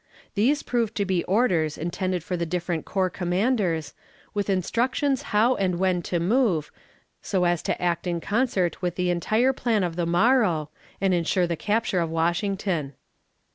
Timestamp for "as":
7.43-7.61